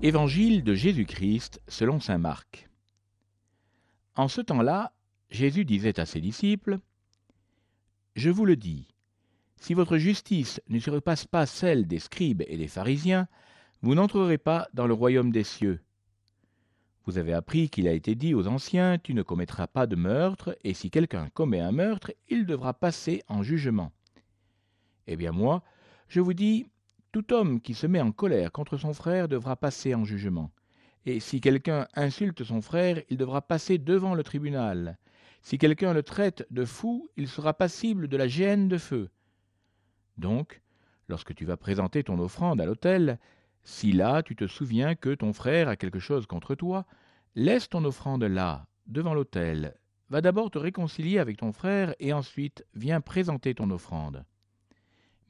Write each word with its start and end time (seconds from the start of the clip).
Évangile 0.00 0.62
de 0.62 0.74
Jésus-Christ 0.74 1.60
selon 1.66 1.98
saint 1.98 2.18
Marc. 2.18 2.70
En 4.14 4.28
ce 4.28 4.40
temps-là, 4.40 4.92
Jésus 5.28 5.64
disait 5.64 5.98
à 5.98 6.06
ses 6.06 6.20
disciples 6.20 6.78
Je 8.14 8.30
vous 8.30 8.44
le 8.44 8.54
dis, 8.54 8.86
si 9.56 9.74
votre 9.74 9.98
justice 9.98 10.62
ne 10.68 10.78
surpasse 10.78 11.24
pas 11.24 11.46
celle 11.46 11.88
des 11.88 11.98
scribes 11.98 12.44
et 12.46 12.56
des 12.56 12.68
pharisiens, 12.68 13.26
vous 13.82 13.96
n'entrerez 13.96 14.38
pas 14.38 14.68
dans 14.72 14.86
le 14.86 14.94
royaume 14.94 15.32
des 15.32 15.42
cieux. 15.42 15.80
Vous 17.04 17.18
avez 17.18 17.32
appris 17.32 17.68
qu'il 17.68 17.88
a 17.88 17.92
été 17.92 18.14
dit 18.14 18.34
aux 18.34 18.46
anciens 18.46 18.98
Tu 18.98 19.14
ne 19.14 19.22
commettras 19.22 19.66
pas 19.66 19.88
de 19.88 19.96
meurtre, 19.96 20.56
et 20.62 20.74
si 20.74 20.92
quelqu'un 20.92 21.28
commet 21.30 21.60
un 21.60 21.72
meurtre, 21.72 22.12
il 22.28 22.46
devra 22.46 22.72
passer 22.72 23.24
en 23.26 23.42
jugement. 23.42 23.90
Eh 25.08 25.16
bien 25.16 25.32
moi, 25.32 25.64
je 26.06 26.20
vous 26.20 26.34
dis 26.34 26.66
tout 27.12 27.32
homme 27.32 27.60
qui 27.60 27.74
se 27.74 27.86
met 27.86 28.00
en 28.00 28.12
colère 28.12 28.52
contre 28.52 28.76
son 28.76 28.92
frère 28.92 29.28
devra 29.28 29.56
passer 29.56 29.94
en 29.94 30.04
jugement. 30.04 30.50
Et 31.06 31.20
si 31.20 31.40
quelqu'un 31.40 31.88
insulte 31.94 32.44
son 32.44 32.60
frère, 32.60 33.00
il 33.08 33.16
devra 33.16 33.40
passer 33.40 33.78
devant 33.78 34.14
le 34.14 34.22
tribunal. 34.22 34.98
Si 35.40 35.56
quelqu'un 35.56 35.94
le 35.94 36.02
traite 36.02 36.46
de 36.50 36.64
fou, 36.64 37.08
il 37.16 37.28
sera 37.28 37.54
passible 37.54 38.08
de 38.08 38.16
la 38.16 38.28
gêne 38.28 38.68
de 38.68 38.76
feu. 38.76 39.08
Donc, 40.18 40.60
lorsque 41.08 41.34
tu 41.34 41.44
vas 41.44 41.56
présenter 41.56 42.04
ton 42.04 42.18
offrande 42.18 42.60
à 42.60 42.66
l'autel, 42.66 43.18
si 43.62 43.92
là 43.92 44.22
tu 44.22 44.36
te 44.36 44.46
souviens 44.46 44.94
que 44.94 45.14
ton 45.14 45.32
frère 45.32 45.68
a 45.68 45.76
quelque 45.76 46.00
chose 46.00 46.26
contre 46.26 46.54
toi, 46.54 46.84
laisse 47.34 47.68
ton 47.68 47.84
offrande 47.84 48.24
là, 48.24 48.66
devant 48.86 49.14
l'autel. 49.14 49.74
Va 50.10 50.20
d'abord 50.20 50.50
te 50.50 50.58
réconcilier 50.58 51.18
avec 51.18 51.36
ton 51.36 51.52
frère 51.52 51.94
et 52.00 52.12
ensuite 52.12 52.66
viens 52.74 53.00
présenter 53.00 53.54
ton 53.54 53.70
offrande. 53.70 54.24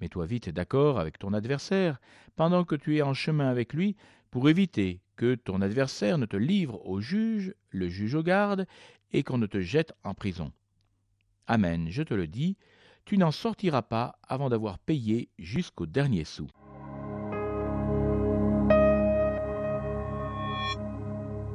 Mets-toi 0.00 0.26
vite 0.26 0.48
d'accord 0.48 0.98
avec 0.98 1.18
ton 1.18 1.32
adversaire 1.32 2.00
pendant 2.36 2.64
que 2.64 2.76
tu 2.76 2.96
es 2.96 3.02
en 3.02 3.14
chemin 3.14 3.48
avec 3.48 3.72
lui 3.72 3.96
pour 4.30 4.48
éviter 4.48 5.00
que 5.16 5.34
ton 5.34 5.60
adversaire 5.60 6.18
ne 6.18 6.26
te 6.26 6.36
livre 6.36 6.86
au 6.86 7.00
juge, 7.00 7.54
le 7.70 7.88
juge 7.88 8.14
au 8.14 8.22
garde, 8.22 8.66
et 9.12 9.22
qu'on 9.22 9.38
ne 9.38 9.46
te 9.46 9.60
jette 9.60 9.92
en 10.04 10.14
prison. 10.14 10.52
Amen, 11.46 11.88
je 11.90 12.02
te 12.02 12.14
le 12.14 12.26
dis, 12.28 12.56
tu 13.04 13.18
n'en 13.18 13.30
sortiras 13.30 13.82
pas 13.82 14.18
avant 14.22 14.50
d'avoir 14.50 14.78
payé 14.78 15.30
jusqu'au 15.38 15.86
dernier 15.86 16.24
sou. 16.24 16.46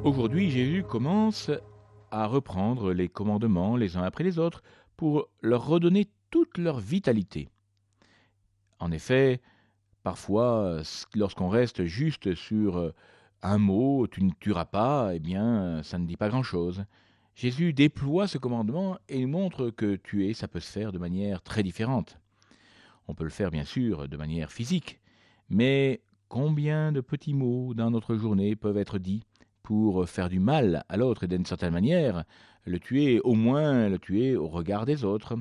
Aujourd'hui, 0.03 0.49
Jésus 0.49 0.83
commence 0.83 1.49
à 2.11 2.27
reprendre 2.27 2.91
les 2.91 3.07
commandements 3.07 3.77
les 3.77 3.95
uns 3.95 4.03
après 4.03 4.25
les 4.25 4.37
autres 4.37 4.61
pour 4.97 5.29
leur 5.41 5.65
redonner 5.65 6.09
toute 6.29 6.57
leur 6.57 6.79
vitalité. 6.79 7.49
En 8.83 8.91
effet, 8.91 9.39
parfois, 10.03 10.81
lorsqu'on 11.15 11.47
reste 11.47 11.85
juste 11.85 12.35
sur 12.35 12.75
euh, 12.75 12.93
un 13.41 13.57
mot, 13.57 14.07
tu 14.07 14.21
ne 14.21 14.31
tueras 14.37 14.65
pas, 14.65 15.15
eh 15.15 15.19
bien, 15.19 15.81
ça 15.83 15.97
ne 15.97 16.05
dit 16.05 16.17
pas 16.17 16.27
grand-chose. 16.27 16.83
Jésus 17.33 17.71
déploie 17.71 18.27
ce 18.27 18.37
commandement 18.37 18.97
et 19.07 19.25
montre 19.25 19.69
que 19.69 19.95
tuer, 19.95 20.33
ça 20.33 20.49
peut 20.49 20.59
se 20.59 20.69
faire 20.69 20.91
de 20.91 20.97
manière 20.97 21.41
très 21.41 21.63
différente. 21.63 22.19
On 23.07 23.15
peut 23.15 23.23
le 23.23 23.29
faire 23.29 23.51
bien 23.51 23.63
sûr 23.63 24.09
de 24.09 24.17
manière 24.17 24.51
physique, 24.51 24.99
mais 25.49 26.01
combien 26.27 26.91
de 26.91 26.99
petits 26.99 27.33
mots 27.33 27.73
dans 27.73 27.89
notre 27.89 28.17
journée 28.17 28.57
peuvent 28.57 28.77
être 28.77 28.97
dits 28.97 29.23
pour 29.63 30.09
faire 30.09 30.27
du 30.27 30.41
mal 30.41 30.83
à 30.89 30.97
l'autre 30.97 31.23
et 31.23 31.27
d'une 31.29 31.45
certaine 31.45 31.71
manière 31.71 32.25
le 32.65 32.79
tuer, 32.81 33.21
au 33.21 33.33
moins 33.33 33.87
le 33.87 33.97
tuer 33.97 34.35
au 34.35 34.49
regard 34.49 34.85
des 34.85 35.05
autres? 35.05 35.37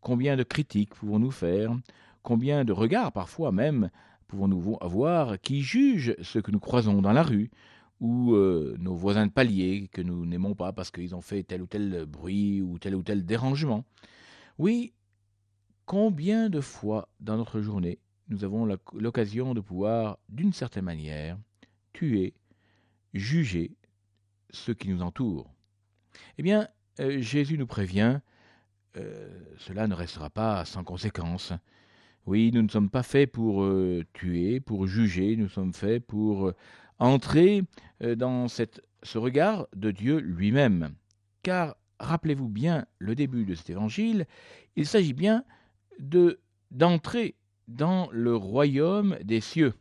Combien 0.00 0.36
de 0.36 0.44
critiques 0.44 0.94
pouvons-nous 0.94 1.32
faire 1.32 1.76
Combien 2.24 2.64
de 2.64 2.72
regards 2.72 3.12
parfois 3.12 3.52
même 3.52 3.90
pouvons-nous 4.28 4.78
avoir 4.80 5.38
qui 5.38 5.60
jugent 5.60 6.16
ce 6.22 6.38
que 6.38 6.50
nous 6.50 6.58
croisons 6.58 7.02
dans 7.02 7.12
la 7.12 7.22
rue 7.22 7.50
ou 8.00 8.32
euh, 8.32 8.76
nos 8.80 8.94
voisins 8.94 9.26
de 9.26 9.30
palier 9.30 9.88
que 9.92 10.00
nous 10.00 10.24
n'aimons 10.24 10.54
pas 10.54 10.72
parce 10.72 10.90
qu'ils 10.90 11.14
ont 11.14 11.20
fait 11.20 11.42
tel 11.42 11.60
ou 11.60 11.66
tel 11.66 12.06
bruit 12.06 12.62
ou 12.62 12.78
tel 12.78 12.94
ou 12.94 13.02
tel 13.02 13.26
dérangement. 13.26 13.84
Oui, 14.56 14.94
combien 15.84 16.48
de 16.48 16.62
fois 16.62 17.10
dans 17.20 17.36
notre 17.36 17.60
journée 17.60 17.98
nous 18.28 18.42
avons 18.42 18.64
l'occasion 18.94 19.52
de 19.52 19.60
pouvoir, 19.60 20.18
d'une 20.30 20.54
certaine 20.54 20.84
manière, 20.84 21.36
tuer, 21.92 22.32
juger 23.12 23.76
ceux 24.48 24.72
qui 24.72 24.88
nous 24.88 25.02
entourent 25.02 25.52
Eh 26.38 26.42
bien, 26.42 26.68
euh, 27.00 27.20
Jésus 27.20 27.58
nous 27.58 27.66
prévient, 27.66 28.20
euh, 28.96 29.28
cela 29.58 29.86
ne 29.88 29.94
restera 29.94 30.30
pas 30.30 30.64
sans 30.64 30.84
conséquence. 30.84 31.52
Oui, 32.26 32.50
nous 32.54 32.62
ne 32.62 32.68
sommes 32.68 32.88
pas 32.88 33.02
faits 33.02 33.30
pour 33.30 33.62
euh, 33.64 34.02
tuer, 34.14 34.58
pour 34.58 34.86
juger, 34.86 35.36
nous 35.36 35.48
sommes 35.50 35.74
faits 35.74 36.06
pour 36.06 36.48
euh, 36.48 36.54
entrer 36.98 37.62
euh, 38.02 38.14
dans 38.14 38.48
ce 38.48 39.18
regard 39.18 39.66
de 39.76 39.90
Dieu 39.90 40.18
lui-même. 40.20 40.94
Car, 41.42 41.76
rappelez-vous 42.00 42.48
bien 42.48 42.86
le 42.98 43.14
début 43.14 43.44
de 43.44 43.54
cet 43.54 43.68
évangile, 43.68 44.26
il 44.74 44.86
s'agit 44.86 45.12
bien 45.12 45.44
de 45.98 46.40
d'entrer 46.70 47.36
dans 47.68 48.08
le 48.10 48.34
royaume 48.34 49.16
des 49.22 49.40
cieux. 49.40 49.74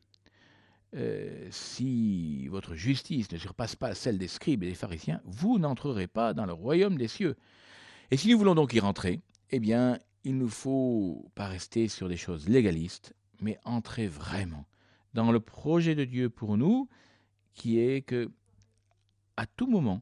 si 1.49 2.47
votre 2.49 2.75
justice 2.75 3.31
ne 3.31 3.37
surpasse 3.37 3.75
pas 3.75 3.95
celle 3.95 4.19
des 4.19 4.27
scribes 4.27 4.61
et 4.63 4.67
des 4.67 4.75
pharisiens, 4.75 5.21
vous 5.25 5.57
n'entrerez 5.57 6.05
pas 6.07 6.35
dans 6.35 6.45
le 6.45 6.53
royaume 6.53 6.97
des 6.97 7.07
cieux. 7.07 7.35
Et 8.11 8.17
si 8.17 8.29
nous 8.29 8.37
voulons 8.37 8.53
donc 8.53 8.73
y 8.73 8.79
rentrer, 8.79 9.21
eh 9.49 9.59
bien, 9.59 9.97
il 10.23 10.37
ne 10.37 10.47
faut 10.47 11.29
pas 11.35 11.47
rester 11.47 11.87
sur 11.87 12.07
des 12.09 12.17
choses 12.17 12.47
légalistes, 12.47 13.13
mais 13.41 13.59
entrer 13.63 14.07
vraiment 14.07 14.65
dans 15.13 15.31
le 15.31 15.39
projet 15.39 15.95
de 15.95 16.05
Dieu 16.05 16.29
pour 16.29 16.57
nous, 16.57 16.87
qui 17.53 17.79
est 17.79 18.01
que, 18.01 18.31
à 19.37 19.45
tout 19.45 19.67
moment, 19.67 20.01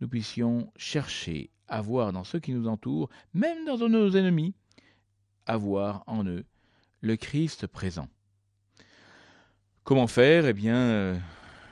nous 0.00 0.08
puissions 0.08 0.72
chercher 0.76 1.50
à 1.68 1.80
voir 1.80 2.12
dans 2.12 2.24
ceux 2.24 2.38
qui 2.38 2.52
nous 2.52 2.68
entourent, 2.68 3.10
même 3.34 3.64
dans 3.64 3.88
nos 3.88 4.10
ennemis, 4.10 4.54
à 5.46 5.56
voir 5.56 6.04
en 6.06 6.24
eux 6.24 6.44
le 7.00 7.16
Christ 7.16 7.66
présent. 7.66 8.08
Comment 9.84 10.06
faire? 10.06 10.46
Eh 10.46 10.52
bien, 10.52 10.76
euh, 10.76 11.18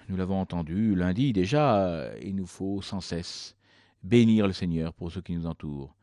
nous 0.08 0.16
l'avons 0.16 0.40
entendu 0.40 0.94
lundi 0.94 1.32
déjà, 1.32 2.10
il 2.22 2.36
nous 2.36 2.46
faut 2.46 2.82
sans 2.82 3.00
cesse 3.00 3.56
bénir 4.02 4.46
le 4.46 4.52
Seigneur 4.52 4.92
pour 4.92 5.10
ceux 5.10 5.22
qui 5.22 5.34
nous 5.34 5.46
entourent, 5.46 5.94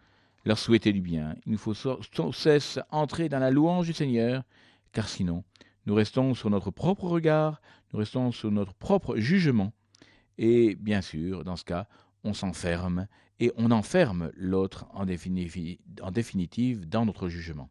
leur 0.46 0.57
souhaiter 0.57 0.94
du 0.94 1.02
bien. 1.02 1.35
Il 1.46 1.53
nous 1.53 1.57
faut 1.57 1.74
sans 1.74 2.31
cesse 2.31 2.79
entrer 2.90 3.29
dans 3.29 3.40
la 3.40 3.52
louange 3.52 3.88
du 3.88 3.94
Seigneur, 3.94 4.44
car 4.91 5.07
sinon, 5.07 5.44
nous 5.85 5.96
restons 5.96 6.34
sur 6.34 6.50
notre 6.50 6.72
propre 6.72 7.06
regard, 7.06 7.62
nous 7.94 8.00
restons 8.00 8.31
sur 8.31 8.51
notre 8.51 8.74
propre 8.74 9.18
jugement, 9.18 9.74
et 10.38 10.75
bien 10.75 11.01
sûr, 11.01 11.44
dans 11.44 11.56
ce 11.56 11.66
cas, 11.66 11.88
on 12.24 12.34
s'enferme 12.34 13.07
et 13.40 13.51
on 13.56 13.72
enferme 13.72 14.31
l'autre 14.35 14.85
en, 14.94 15.03
en, 15.03 16.12
définitive 16.12 16.88
dans 16.88 17.06
notre 17.06 17.28
jugement. 17.28 17.69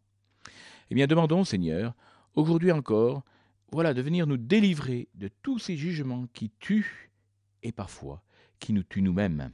Eh 0.91 0.95
bien, 0.95 1.07
demandons, 1.07 1.45
Seigneur, 1.45 1.95
aujourd'hui 2.35 2.73
encore, 2.73 3.23
voilà, 3.71 3.95
de 3.95 4.03
venir 4.03 4.27
nous 4.27 4.37
délivrer 4.37 5.09
de 5.15 5.31
tous 5.43 5.59
ces 5.59 5.77
jugements 5.77 6.27
qui 6.33 6.51
tuent 6.59 7.11
et 7.63 7.71
parfois 7.71 8.23
qui 8.59 8.73
nous 8.73 8.83
tuent 8.83 9.03
nous-mêmes. 9.03 9.51